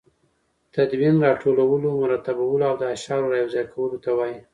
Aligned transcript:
تدوین 0.75 1.15
راټولو، 1.25 1.63
مرتبولو 2.01 2.63
او 2.69 2.75
د 2.81 2.83
اشعارو 2.95 3.31
رايو 3.31 3.51
ځاى 3.53 3.65
کولو 3.73 3.97
ته 4.03 4.09
وايي. 4.17 4.39